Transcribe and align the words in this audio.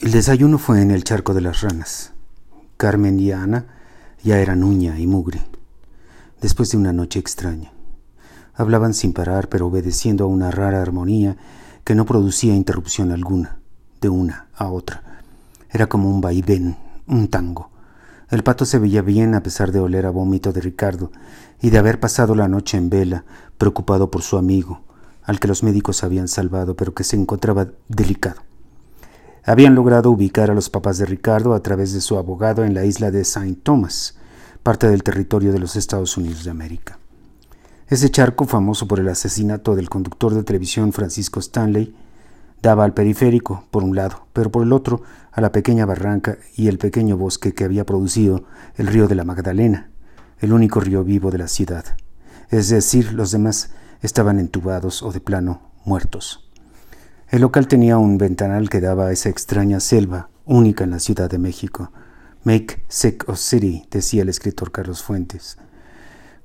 El 0.00 0.10
desayuno 0.10 0.58
fue 0.58 0.82
en 0.82 0.90
el 0.90 1.04
charco 1.04 1.34
de 1.34 1.40
las 1.40 1.60
ranas. 1.60 2.12
Carmen 2.76 3.20
y 3.20 3.30
Ana 3.30 3.66
ya 4.24 4.40
eran 4.40 4.64
uña 4.64 4.98
y 4.98 5.06
mugre, 5.06 5.46
después 6.40 6.70
de 6.70 6.76
una 6.76 6.92
noche 6.92 7.20
extraña. 7.20 7.70
Hablaban 8.54 8.92
sin 8.92 9.12
parar, 9.12 9.48
pero 9.48 9.68
obedeciendo 9.68 10.24
a 10.24 10.26
una 10.26 10.50
rara 10.50 10.82
armonía 10.82 11.36
que 11.84 11.94
no 11.94 12.06
producía 12.06 12.56
interrupción 12.56 13.12
alguna, 13.12 13.58
de 14.00 14.08
una 14.08 14.48
a 14.56 14.68
otra. 14.68 15.22
Era 15.70 15.86
como 15.86 16.10
un 16.10 16.20
vaivén, 16.20 16.76
un 17.06 17.28
tango. 17.28 17.70
El 18.30 18.42
pato 18.42 18.64
se 18.64 18.80
veía 18.80 19.00
bien 19.00 19.36
a 19.36 19.44
pesar 19.44 19.70
de 19.70 19.78
oler 19.78 20.06
a 20.06 20.10
vómito 20.10 20.52
de 20.52 20.60
Ricardo 20.60 21.12
y 21.62 21.70
de 21.70 21.78
haber 21.78 22.00
pasado 22.00 22.34
la 22.34 22.48
noche 22.48 22.76
en 22.78 22.90
vela, 22.90 23.24
preocupado 23.58 24.10
por 24.10 24.22
su 24.22 24.38
amigo, 24.38 24.82
al 25.22 25.38
que 25.38 25.48
los 25.48 25.62
médicos 25.62 26.02
habían 26.02 26.26
salvado, 26.26 26.74
pero 26.74 26.94
que 26.94 27.04
se 27.04 27.14
encontraba 27.14 27.68
delicado. 27.88 28.42
Habían 29.46 29.74
logrado 29.74 30.10
ubicar 30.10 30.50
a 30.50 30.54
los 30.54 30.70
papás 30.70 30.96
de 30.96 31.04
Ricardo 31.04 31.52
a 31.52 31.60
través 31.60 31.92
de 31.92 32.00
su 32.00 32.16
abogado 32.16 32.64
en 32.64 32.72
la 32.72 32.86
isla 32.86 33.10
de 33.10 33.24
Saint 33.24 33.62
Thomas, 33.62 34.16
parte 34.62 34.88
del 34.88 35.02
territorio 35.02 35.52
de 35.52 35.58
los 35.58 35.76
Estados 35.76 36.16
Unidos 36.16 36.44
de 36.44 36.50
América. 36.50 36.98
Ese 37.86 38.10
charco, 38.10 38.46
famoso 38.46 38.88
por 38.88 39.00
el 39.00 39.08
asesinato 39.08 39.76
del 39.76 39.90
conductor 39.90 40.32
de 40.32 40.44
televisión 40.44 40.94
Francisco 40.94 41.40
Stanley, 41.40 41.94
daba 42.62 42.84
al 42.84 42.94
periférico, 42.94 43.66
por 43.70 43.84
un 43.84 43.94
lado, 43.94 44.26
pero 44.32 44.50
por 44.50 44.62
el 44.62 44.72
otro 44.72 45.02
a 45.30 45.42
la 45.42 45.52
pequeña 45.52 45.84
barranca 45.84 46.38
y 46.56 46.68
el 46.68 46.78
pequeño 46.78 47.18
bosque 47.18 47.52
que 47.52 47.64
había 47.64 47.84
producido 47.84 48.44
el 48.76 48.86
río 48.86 49.08
de 49.08 49.14
la 49.14 49.24
Magdalena, 49.24 49.90
el 50.38 50.54
único 50.54 50.80
río 50.80 51.04
vivo 51.04 51.30
de 51.30 51.38
la 51.38 51.48
ciudad. 51.48 51.84
Es 52.48 52.70
decir, 52.70 53.12
los 53.12 53.30
demás 53.30 53.72
estaban 54.00 54.40
entubados 54.40 55.02
o 55.02 55.12
de 55.12 55.20
plano 55.20 55.70
muertos. 55.84 56.43
El 57.34 57.40
local 57.40 57.66
tenía 57.66 57.98
un 57.98 58.16
ventanal 58.16 58.70
que 58.70 58.80
daba 58.80 59.06
a 59.06 59.12
esa 59.12 59.28
extraña 59.28 59.80
selva, 59.80 60.28
única 60.44 60.84
en 60.84 60.90
la 60.90 61.00
Ciudad 61.00 61.28
de 61.28 61.38
México. 61.38 61.90
Make 62.44 62.84
sick 62.86 63.28
of 63.28 63.40
city, 63.40 63.88
decía 63.90 64.22
el 64.22 64.28
escritor 64.28 64.70
Carlos 64.70 65.02
Fuentes. 65.02 65.58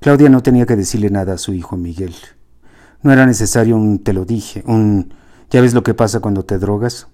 Claudia 0.00 0.28
no 0.28 0.42
tenía 0.42 0.66
que 0.66 0.74
decirle 0.74 1.08
nada 1.08 1.34
a 1.34 1.38
su 1.38 1.54
hijo 1.54 1.76
Miguel. 1.76 2.16
No 3.02 3.12
era 3.12 3.24
necesario 3.24 3.76
un 3.76 4.00
te 4.00 4.12
lo 4.12 4.24
dije, 4.24 4.64
un 4.66 5.14
¿ya 5.48 5.60
ves 5.60 5.74
lo 5.74 5.84
que 5.84 5.94
pasa 5.94 6.18
cuando 6.18 6.44
te 6.44 6.58
drogas? 6.58 7.06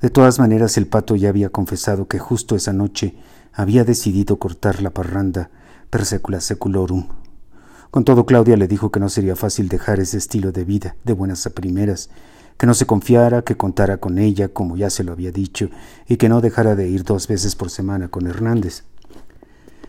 De 0.00 0.10
todas 0.10 0.38
maneras, 0.38 0.76
el 0.76 0.86
pato 0.86 1.16
ya 1.16 1.30
había 1.30 1.48
confesado 1.48 2.06
que 2.06 2.20
justo 2.20 2.54
esa 2.54 2.72
noche 2.72 3.16
había 3.52 3.82
decidido 3.82 4.38
cortar 4.38 4.82
la 4.82 4.90
parranda 4.90 5.50
per 5.90 6.04
secula 6.04 6.40
seculorum. 6.40 7.08
Con 7.90 8.04
todo, 8.04 8.24
Claudia 8.24 8.56
le 8.56 8.68
dijo 8.68 8.92
que 8.92 9.00
no 9.00 9.08
sería 9.08 9.34
fácil 9.34 9.68
dejar 9.68 9.98
ese 9.98 10.16
estilo 10.16 10.52
de 10.52 10.64
vida, 10.64 10.94
de 11.02 11.12
buenas 11.12 11.44
a 11.48 11.50
primeras, 11.50 12.08
que 12.60 12.66
no 12.66 12.74
se 12.74 12.84
confiara, 12.84 13.40
que 13.40 13.56
contara 13.56 13.96
con 13.96 14.18
ella, 14.18 14.48
como 14.48 14.76
ya 14.76 14.90
se 14.90 15.02
lo 15.02 15.12
había 15.12 15.32
dicho, 15.32 15.70
y 16.06 16.18
que 16.18 16.28
no 16.28 16.42
dejara 16.42 16.74
de 16.74 16.90
ir 16.90 17.04
dos 17.04 17.26
veces 17.26 17.56
por 17.56 17.70
semana 17.70 18.08
con 18.08 18.26
Hernández. 18.26 18.84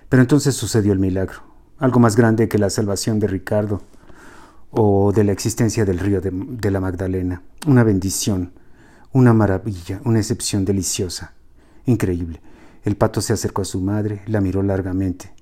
Pero 0.08 0.22
entonces 0.22 0.56
sucedió 0.56 0.94
el 0.94 1.00
milagro, 1.00 1.40
algo 1.80 2.00
más 2.00 2.16
grande 2.16 2.48
que 2.48 2.58
la 2.58 2.70
salvación 2.70 3.20
de 3.20 3.28
Ricardo 3.28 3.82
o 4.70 5.12
de 5.12 5.26
la 5.26 5.34
existencia 5.34 5.84
del 5.84 6.00
río 6.00 6.22
de, 6.22 6.72
la 6.72 6.80
Magdalena, 6.80 7.42
una 7.68 7.84
bendición, 7.84 8.54
una 9.12 9.34
maravilla, 9.34 10.00
una 10.06 10.20
excepción 10.20 10.64
deliciosa, 10.64 11.34
increíble. 11.86 12.40
El 12.86 12.96
pato 12.96 13.20
se 13.20 13.34
acercó 13.34 13.64
a 13.64 13.66
su 13.66 13.82
madre, 13.82 14.22
la 14.28 14.40
miró 14.40 14.64
largamente 14.64 15.34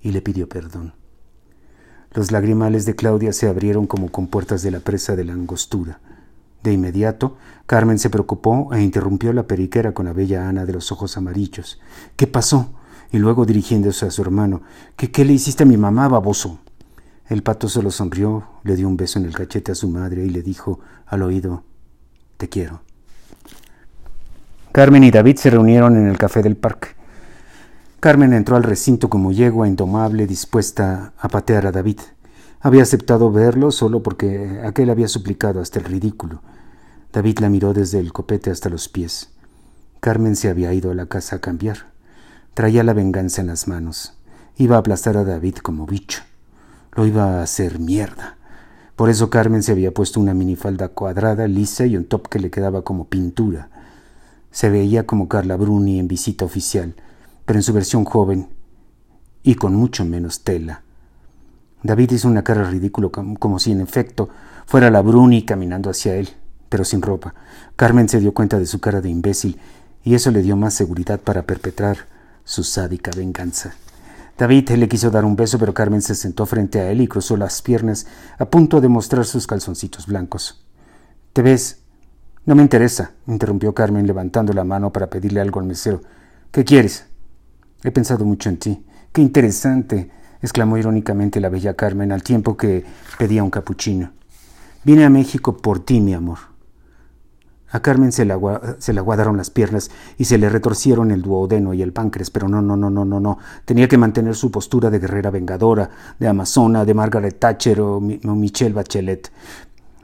y 0.00 0.12
le 0.12 0.22
pidió 0.22 0.48
perdón. 0.48 0.94
Los 2.12 2.30
lagrimales 2.30 2.86
de 2.86 2.94
Claudia 2.94 3.32
se 3.32 3.48
abrieron 3.48 3.88
como 3.88 4.12
compuertas 4.12 4.62
de 4.62 4.70
la 4.70 4.78
presa 4.78 5.16
de 5.16 5.24
la 5.24 5.32
angostura. 5.32 5.98
De 6.64 6.72
inmediato, 6.72 7.36
Carmen 7.66 7.98
se 7.98 8.08
preocupó 8.08 8.72
e 8.72 8.80
interrumpió 8.80 9.34
la 9.34 9.46
periquera 9.46 9.92
con 9.92 10.06
la 10.06 10.14
bella 10.14 10.48
Ana 10.48 10.64
de 10.64 10.72
los 10.72 10.90
ojos 10.92 11.18
amarillos. 11.18 11.78
¿Qué 12.16 12.26
pasó? 12.26 12.72
Y 13.12 13.18
luego 13.18 13.44
dirigiéndose 13.44 14.06
a 14.06 14.10
su 14.10 14.22
hermano, 14.22 14.62
¿qué, 14.96 15.10
qué 15.10 15.26
le 15.26 15.34
hiciste 15.34 15.64
a 15.64 15.66
mi 15.66 15.76
mamá, 15.76 16.08
baboso? 16.08 16.60
El 17.28 17.42
pato 17.42 17.68
solo 17.68 17.90
sonrió, 17.90 18.44
le 18.62 18.76
dio 18.76 18.88
un 18.88 18.96
beso 18.96 19.18
en 19.18 19.26
el 19.26 19.34
cachete 19.34 19.72
a 19.72 19.74
su 19.74 19.90
madre 19.90 20.24
y 20.24 20.30
le 20.30 20.40
dijo 20.40 20.80
al 21.04 21.22
oído, 21.22 21.64
Te 22.38 22.48
quiero. 22.48 22.80
Carmen 24.72 25.04
y 25.04 25.10
David 25.10 25.36
se 25.36 25.50
reunieron 25.50 25.98
en 25.98 26.06
el 26.06 26.16
café 26.16 26.42
del 26.42 26.56
parque. 26.56 26.88
Carmen 28.00 28.32
entró 28.32 28.56
al 28.56 28.62
recinto 28.62 29.10
como 29.10 29.32
yegua 29.32 29.68
indomable 29.68 30.26
dispuesta 30.26 31.12
a 31.18 31.28
patear 31.28 31.66
a 31.66 31.72
David. 31.72 32.00
Había 32.60 32.84
aceptado 32.84 33.30
verlo 33.30 33.70
solo 33.70 34.02
porque 34.02 34.62
aquel 34.64 34.88
había 34.88 35.08
suplicado 35.08 35.60
hasta 35.60 35.78
el 35.78 35.84
ridículo. 35.84 36.40
David 37.14 37.38
la 37.38 37.48
miró 37.48 37.72
desde 37.72 38.00
el 38.00 38.12
copete 38.12 38.50
hasta 38.50 38.68
los 38.68 38.88
pies. 38.88 39.30
Carmen 40.00 40.34
se 40.34 40.48
había 40.48 40.74
ido 40.74 40.90
a 40.90 40.94
la 40.94 41.06
casa 41.06 41.36
a 41.36 41.38
cambiar. 41.38 41.92
Traía 42.54 42.82
la 42.82 42.92
venganza 42.92 43.40
en 43.40 43.46
las 43.46 43.68
manos. 43.68 44.14
Iba 44.56 44.74
a 44.74 44.78
aplastar 44.80 45.16
a 45.16 45.22
David 45.22 45.58
como 45.58 45.86
bicho. 45.86 46.22
Lo 46.92 47.06
iba 47.06 47.38
a 47.38 47.42
hacer 47.44 47.78
mierda. 47.78 48.36
Por 48.96 49.10
eso 49.10 49.30
Carmen 49.30 49.62
se 49.62 49.70
había 49.70 49.94
puesto 49.94 50.18
una 50.18 50.34
minifalda 50.34 50.88
cuadrada, 50.88 51.46
lisa 51.46 51.86
y 51.86 51.96
un 51.96 52.04
top 52.04 52.28
que 52.28 52.40
le 52.40 52.50
quedaba 52.50 52.82
como 52.82 53.04
pintura. 53.04 53.70
Se 54.50 54.68
veía 54.68 55.06
como 55.06 55.28
Carla 55.28 55.54
Bruni 55.54 56.00
en 56.00 56.08
visita 56.08 56.44
oficial, 56.44 56.96
pero 57.44 57.60
en 57.60 57.62
su 57.62 57.72
versión 57.72 58.04
joven 58.04 58.48
y 59.44 59.54
con 59.54 59.76
mucho 59.76 60.04
menos 60.04 60.42
tela. 60.42 60.82
David 61.84 62.10
hizo 62.10 62.26
una 62.26 62.42
cara 62.42 62.68
ridícula, 62.68 63.08
como 63.38 63.60
si 63.60 63.70
en 63.70 63.82
efecto 63.82 64.30
fuera 64.66 64.90
la 64.90 65.00
Bruni 65.00 65.44
caminando 65.44 65.90
hacia 65.90 66.16
él 66.16 66.30
pero 66.74 66.84
sin 66.84 67.02
ropa. 67.02 67.36
Carmen 67.76 68.08
se 68.08 68.18
dio 68.18 68.34
cuenta 68.34 68.58
de 68.58 68.66
su 68.66 68.80
cara 68.80 69.00
de 69.00 69.08
imbécil 69.08 69.60
y 70.02 70.16
eso 70.16 70.32
le 70.32 70.42
dio 70.42 70.56
más 70.56 70.74
seguridad 70.74 71.20
para 71.20 71.42
perpetrar 71.42 71.98
su 72.42 72.64
sádica 72.64 73.12
venganza. 73.16 73.76
David 74.36 74.70
le 74.70 74.88
quiso 74.88 75.12
dar 75.12 75.24
un 75.24 75.36
beso, 75.36 75.56
pero 75.56 75.72
Carmen 75.72 76.02
se 76.02 76.16
sentó 76.16 76.46
frente 76.46 76.80
a 76.80 76.90
él 76.90 77.00
y 77.00 77.06
cruzó 77.06 77.36
las 77.36 77.62
piernas 77.62 78.08
a 78.40 78.46
punto 78.46 78.80
de 78.80 78.88
mostrar 78.88 79.24
sus 79.24 79.46
calzoncitos 79.46 80.08
blancos. 80.08 80.66
¿Te 81.32 81.42
ves? 81.42 81.78
No 82.44 82.56
me 82.56 82.62
interesa, 82.62 83.12
interrumpió 83.28 83.72
Carmen 83.72 84.08
levantando 84.08 84.52
la 84.52 84.64
mano 84.64 84.92
para 84.92 85.08
pedirle 85.08 85.40
algo 85.40 85.60
al 85.60 85.66
mesero. 85.66 86.02
¿Qué 86.50 86.64
quieres? 86.64 87.06
He 87.84 87.92
pensado 87.92 88.24
mucho 88.24 88.48
en 88.48 88.56
ti. 88.56 88.84
Qué 89.12 89.22
interesante, 89.22 90.10
exclamó 90.42 90.76
irónicamente 90.76 91.38
la 91.38 91.50
bella 91.50 91.74
Carmen 91.74 92.10
al 92.10 92.24
tiempo 92.24 92.56
que 92.56 92.84
pedía 93.16 93.44
un 93.44 93.50
capuchino. 93.50 94.10
Vine 94.82 95.04
a 95.04 95.08
México 95.08 95.56
por 95.56 95.78
ti, 95.78 96.00
mi 96.00 96.14
amor. 96.14 96.53
A 97.74 97.80
Carmen 97.80 98.12
se 98.12 98.24
le, 98.24 98.36
se 98.78 98.96
aguadaron 98.96 99.36
las 99.36 99.50
piernas 99.50 99.90
y 100.16 100.26
se 100.26 100.38
le 100.38 100.48
retorcieron 100.48 101.10
el 101.10 101.22
duodeno 101.22 101.74
y 101.74 101.82
el 101.82 101.92
páncreas, 101.92 102.30
pero 102.30 102.46
no, 102.46 102.62
no, 102.62 102.76
no, 102.76 102.88
no, 102.88 103.04
no, 103.04 103.18
no. 103.18 103.38
Tenía 103.64 103.88
que 103.88 103.98
mantener 103.98 104.36
su 104.36 104.52
postura 104.52 104.90
de 104.90 105.00
guerrera 105.00 105.32
vengadora, 105.32 105.90
de 106.20 106.28
amazona, 106.28 106.84
de 106.84 106.94
Margaret 106.94 107.36
Thatcher 107.36 107.80
o, 107.80 108.00
Michelle 108.00 108.74
Bachelet. 108.74 109.32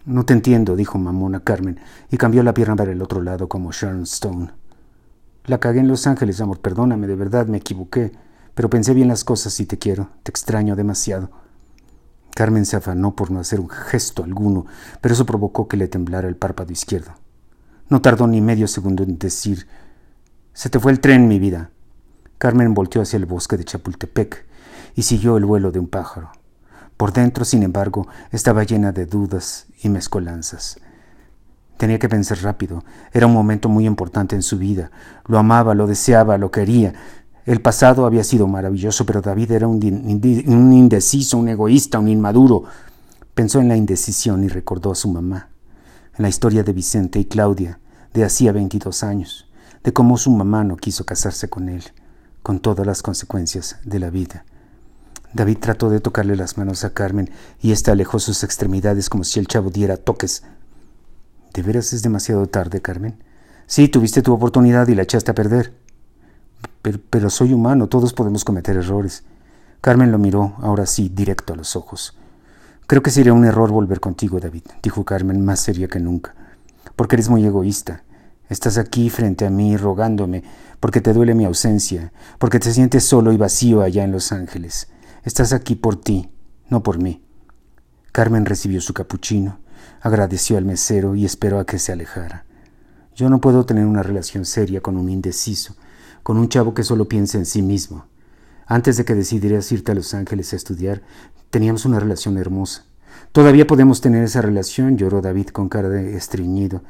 No 0.04 0.24
te 0.24 0.32
entiendo, 0.32 0.74
dijo 0.74 0.98
mamona 0.98 1.44
Carmen, 1.44 1.78
y 2.10 2.16
cambió 2.16 2.42
la 2.42 2.54
pierna 2.54 2.74
para 2.74 2.90
el 2.90 3.00
otro 3.02 3.22
lado 3.22 3.48
como 3.48 3.70
Sharon 3.70 4.02
Stone. 4.02 4.50
La 5.44 5.60
cagué 5.60 5.78
en 5.78 5.86
Los 5.86 6.08
Ángeles, 6.08 6.40
amor, 6.40 6.58
perdóname, 6.58 7.06
de 7.06 7.14
verdad 7.14 7.46
me 7.46 7.58
equivoqué, 7.58 8.10
pero 8.56 8.68
pensé 8.68 8.94
bien 8.94 9.06
las 9.06 9.22
cosas 9.22 9.60
y 9.60 9.66
te 9.66 9.78
quiero, 9.78 10.08
te 10.24 10.32
extraño 10.32 10.74
demasiado. 10.74 11.30
Carmen 12.34 12.66
se 12.66 12.74
afanó 12.74 13.14
por 13.14 13.30
no 13.30 13.38
hacer 13.38 13.60
un 13.60 13.68
gesto 13.68 14.24
alguno, 14.24 14.66
pero 15.00 15.14
eso 15.14 15.24
provocó 15.24 15.68
que 15.68 15.76
le 15.76 15.86
temblara 15.86 16.26
el 16.26 16.34
párpado 16.34 16.72
izquierdo. 16.72 17.12
No 17.90 18.00
tardó 18.00 18.28
ni 18.28 18.40
medio 18.40 18.68
segundo 18.68 19.02
en 19.02 19.18
decir, 19.18 19.66
se 20.52 20.70
te 20.70 20.78
fue 20.78 20.92
el 20.92 21.00
tren, 21.00 21.26
mi 21.26 21.40
vida. 21.40 21.70
Carmen 22.38 22.72
volteó 22.72 23.02
hacia 23.02 23.16
el 23.16 23.26
bosque 23.26 23.56
de 23.56 23.64
Chapultepec 23.64 24.46
y 24.94 25.02
siguió 25.02 25.36
el 25.36 25.44
vuelo 25.44 25.72
de 25.72 25.80
un 25.80 25.88
pájaro. 25.88 26.30
Por 26.96 27.12
dentro, 27.12 27.44
sin 27.44 27.64
embargo, 27.64 28.06
estaba 28.30 28.62
llena 28.62 28.92
de 28.92 29.06
dudas 29.06 29.66
y 29.82 29.88
mezcolanzas. 29.88 30.78
Tenía 31.78 31.98
que 31.98 32.08
pensar 32.08 32.38
rápido. 32.42 32.84
Era 33.12 33.26
un 33.26 33.32
momento 33.32 33.68
muy 33.68 33.86
importante 33.86 34.36
en 34.36 34.42
su 34.42 34.56
vida. 34.56 34.92
Lo 35.26 35.38
amaba, 35.38 35.74
lo 35.74 35.88
deseaba, 35.88 36.38
lo 36.38 36.52
quería. 36.52 36.94
El 37.44 37.60
pasado 37.60 38.06
había 38.06 38.22
sido 38.22 38.46
maravilloso, 38.46 39.04
pero 39.04 39.20
David 39.20 39.50
era 39.50 39.66
un, 39.66 39.82
indeciso, 39.82 41.38
un 41.38 41.48
egoísta, 41.48 41.98
un 41.98 42.06
inmaduro. 42.06 42.64
Pensó 43.34 43.60
en 43.60 43.68
la 43.68 43.76
indecisión 43.76 44.44
y 44.44 44.48
recordó 44.48 44.92
a 44.92 44.94
su 44.94 45.10
mamá 45.10 45.49
la 46.22 46.28
historia 46.28 46.62
de 46.62 46.74
Vicente 46.74 47.18
y 47.18 47.24
Claudia 47.24 47.80
de 48.12 48.24
hacía 48.24 48.52
22 48.52 49.04
años, 49.04 49.48
de 49.82 49.92
cómo 49.94 50.18
su 50.18 50.30
mamá 50.30 50.64
no 50.64 50.76
quiso 50.76 51.06
casarse 51.06 51.48
con 51.48 51.70
él, 51.70 51.82
con 52.42 52.60
todas 52.60 52.86
las 52.86 53.02
consecuencias 53.02 53.78
de 53.84 54.00
la 54.00 54.10
vida. 54.10 54.44
David 55.32 55.58
trató 55.58 55.88
de 55.88 56.00
tocarle 56.00 56.36
las 56.36 56.58
manos 56.58 56.84
a 56.84 56.92
Carmen 56.92 57.30
y 57.62 57.72
ésta 57.72 57.92
alejó 57.92 58.18
sus 58.18 58.44
extremidades 58.44 59.08
como 59.08 59.24
si 59.24 59.38
el 59.38 59.46
chavo 59.46 59.70
diera 59.70 59.96
toques. 59.96 60.42
¿De 61.54 61.62
veras 61.62 61.92
es 61.94 62.02
demasiado 62.02 62.46
tarde, 62.48 62.82
Carmen? 62.82 63.22
Sí, 63.66 63.88
tuviste 63.88 64.20
tu 64.20 64.34
oportunidad 64.34 64.88
y 64.88 64.94
la 64.94 65.02
echaste 65.02 65.30
a 65.30 65.34
perder. 65.34 65.72
Pero 66.82 67.30
soy 67.30 67.54
humano, 67.54 67.88
todos 67.88 68.12
podemos 68.12 68.44
cometer 68.44 68.76
errores. 68.76 69.24
Carmen 69.80 70.12
lo 70.12 70.18
miró, 70.18 70.56
ahora 70.58 70.84
sí, 70.84 71.08
directo 71.08 71.54
a 71.54 71.56
los 71.56 71.76
ojos. 71.76 72.19
Creo 72.90 73.04
que 73.04 73.12
sería 73.12 73.32
un 73.32 73.44
error 73.44 73.70
volver 73.70 74.00
contigo, 74.00 74.40
David, 74.40 74.64
dijo 74.82 75.04
Carmen, 75.04 75.44
más 75.44 75.60
seria 75.60 75.86
que 75.86 76.00
nunca, 76.00 76.34
porque 76.96 77.14
eres 77.14 77.28
muy 77.28 77.44
egoísta. 77.44 78.02
Estás 78.48 78.78
aquí 78.78 79.10
frente 79.10 79.46
a 79.46 79.50
mí 79.50 79.76
rogándome 79.76 80.42
porque 80.80 81.00
te 81.00 81.12
duele 81.12 81.36
mi 81.36 81.44
ausencia, 81.44 82.12
porque 82.40 82.58
te 82.58 82.72
sientes 82.72 83.04
solo 83.04 83.30
y 83.30 83.36
vacío 83.36 83.82
allá 83.82 84.02
en 84.02 84.10
Los 84.10 84.32
Ángeles. 84.32 84.88
Estás 85.22 85.52
aquí 85.52 85.76
por 85.76 86.00
ti, 86.00 86.30
no 86.68 86.82
por 86.82 86.98
mí. 86.98 87.22
Carmen 88.10 88.44
recibió 88.44 88.80
su 88.80 88.92
capuchino, 88.92 89.60
agradeció 90.00 90.58
al 90.58 90.64
mesero 90.64 91.14
y 91.14 91.24
esperó 91.24 91.60
a 91.60 91.66
que 91.66 91.78
se 91.78 91.92
alejara. 91.92 92.44
Yo 93.14 93.30
no 93.30 93.40
puedo 93.40 93.64
tener 93.66 93.86
una 93.86 94.02
relación 94.02 94.44
seria 94.44 94.80
con 94.80 94.96
un 94.96 95.10
indeciso, 95.10 95.76
con 96.24 96.38
un 96.38 96.48
chavo 96.48 96.74
que 96.74 96.82
solo 96.82 97.06
piensa 97.06 97.38
en 97.38 97.46
sí 97.46 97.62
mismo. 97.62 98.06
Antes 98.70 98.96
de 98.96 99.04
que 99.04 99.16
decidieras 99.16 99.72
irte 99.72 99.90
a 99.90 99.96
Los 99.96 100.14
Ángeles 100.14 100.52
a 100.52 100.56
estudiar, 100.56 101.02
teníamos 101.50 101.86
una 101.86 101.98
relación 101.98 102.38
hermosa. 102.38 102.84
Todavía 103.32 103.66
podemos 103.66 104.00
tener 104.00 104.22
esa 104.22 104.42
relación, 104.42 104.96
lloró 104.96 105.20
David 105.20 105.48
con 105.48 105.68
cara 105.68 105.88
de 105.88 106.16
estreñido. 106.16 106.80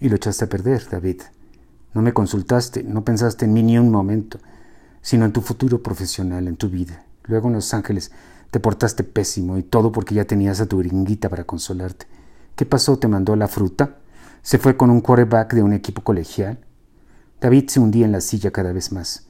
Y 0.00 0.08
lo 0.08 0.16
echaste 0.16 0.46
a 0.46 0.48
perder, 0.48 0.82
David. 0.90 1.22
No 1.94 2.02
me 2.02 2.12
consultaste, 2.12 2.82
no 2.82 3.04
pensaste 3.04 3.44
en 3.44 3.52
mí 3.52 3.62
ni 3.62 3.78
un 3.78 3.92
momento, 3.92 4.40
sino 5.00 5.24
en 5.24 5.32
tu 5.32 5.42
futuro 5.42 5.80
profesional, 5.80 6.48
en 6.48 6.56
tu 6.56 6.68
vida. 6.70 7.04
Luego 7.26 7.46
en 7.46 7.54
Los 7.54 7.72
Ángeles 7.72 8.10
te 8.50 8.58
portaste 8.58 9.04
pésimo 9.04 9.58
y 9.58 9.62
todo 9.62 9.92
porque 9.92 10.16
ya 10.16 10.24
tenías 10.24 10.60
a 10.60 10.66
tu 10.66 10.78
gringuita 10.78 11.28
para 11.28 11.44
consolarte. 11.44 12.06
¿Qué 12.56 12.66
pasó? 12.66 12.98
¿Te 12.98 13.06
mandó 13.06 13.36
la 13.36 13.46
fruta? 13.46 13.98
¿Se 14.42 14.58
fue 14.58 14.76
con 14.76 14.90
un 14.90 15.02
quarterback 15.02 15.54
de 15.54 15.62
un 15.62 15.72
equipo 15.72 16.02
colegial? 16.02 16.58
David 17.40 17.68
se 17.68 17.78
hundía 17.78 18.06
en 18.06 18.12
la 18.12 18.20
silla 18.20 18.50
cada 18.50 18.72
vez 18.72 18.90
más. 18.90 19.25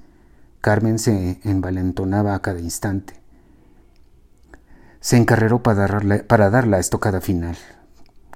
Carmen 0.66 0.98
se 0.98 1.38
envalentonaba 1.44 2.34
a 2.34 2.42
cada 2.42 2.58
instante. 2.58 3.14
Se 4.98 5.16
encarreró 5.16 5.62
para 5.62 5.86
para 6.26 6.50
dar 6.50 6.66
la 6.66 6.80
estocada 6.80 7.20
final. 7.20 7.56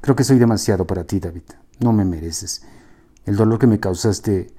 Creo 0.01 0.15
que 0.15 0.23
soy 0.23 0.39
demasiado 0.39 0.87
para 0.87 1.03
ti, 1.03 1.19
David. 1.19 1.43
No 1.81 1.93
me 1.93 2.05
mereces. 2.05 2.63
El 3.25 3.35
dolor 3.35 3.59
que 3.59 3.67
me 3.67 3.81
causaste. 3.81 4.55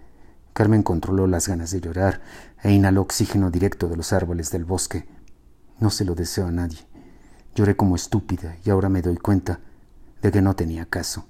Carmen 0.51 0.83
controló 0.83 1.27
las 1.27 1.47
ganas 1.47 1.71
de 1.71 1.79
llorar 1.79 2.19
e 2.61 2.73
inhaló 2.73 3.03
oxígeno 3.03 3.49
directo 3.49 3.87
de 3.87 3.95
los 3.95 4.11
árboles 4.11 4.51
del 4.51 4.65
bosque. 4.65 5.07
No 5.79 5.91
se 5.91 6.03
lo 6.03 6.13
deseo 6.13 6.47
a 6.47 6.51
nadie. 6.51 6.79
Lloré 7.55 7.77
como 7.77 7.95
estúpida 7.95 8.57
y 8.65 8.69
ahora 8.69 8.89
me 8.89 9.01
doy 9.01 9.15
cuenta 9.15 9.61
de 10.21 10.29
que 10.29 10.41
no 10.41 10.57
tenía 10.57 10.87
caso. 10.87 11.25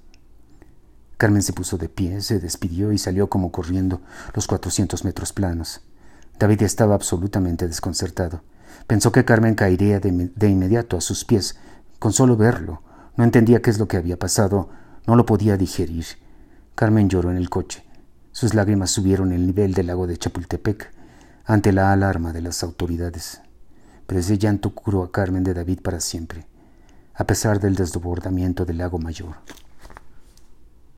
Carmen 1.18 1.44
se 1.44 1.52
puso 1.52 1.78
de 1.78 1.88
pie, 1.88 2.20
se 2.20 2.40
despidió 2.40 2.90
y 2.90 2.98
salió 2.98 3.30
como 3.30 3.52
corriendo 3.52 4.00
los 4.34 4.48
cuatrocientos 4.48 5.04
metros 5.04 5.32
planos. 5.32 5.82
David 6.42 6.62
estaba 6.62 6.96
absolutamente 6.96 7.68
desconcertado. 7.68 8.42
Pensó 8.88 9.12
que 9.12 9.24
Carmen 9.24 9.54
caería 9.54 10.00
de, 10.00 10.48
inmediato 10.48 10.96
a 10.96 11.00
sus 11.00 11.24
pies, 11.24 11.56
con 12.00 12.12
solo 12.12 12.36
verlo. 12.36 12.82
No 13.16 13.22
entendía 13.22 13.62
qué 13.62 13.70
es 13.70 13.78
lo 13.78 13.86
que 13.86 13.96
había 13.96 14.18
pasado, 14.18 14.68
no 15.06 15.14
lo 15.14 15.24
podía 15.24 15.56
digerir. 15.56 16.04
Carmen 16.74 17.08
lloró 17.08 17.30
en 17.30 17.36
el 17.36 17.48
coche. 17.48 17.84
Sus 18.32 18.54
lágrimas 18.54 18.90
subieron 18.90 19.30
el 19.30 19.46
nivel 19.46 19.72
del 19.72 19.86
lago 19.86 20.08
de 20.08 20.16
Chapultepec 20.16 20.92
ante 21.44 21.72
la 21.72 21.92
alarma 21.92 22.32
de 22.32 22.42
las 22.42 22.64
autoridades. 22.64 23.40
Pero 24.08 24.18
ese 24.18 24.36
llanto 24.36 24.74
curó 24.74 25.04
a 25.04 25.12
Carmen 25.12 25.44
de 25.44 25.54
David 25.54 25.78
para 25.80 26.00
siempre, 26.00 26.48
a 27.14 27.24
pesar 27.24 27.60
del 27.60 27.76
desbordamiento 27.76 28.64
del 28.64 28.78
lago 28.78 28.98
mayor. 28.98 29.36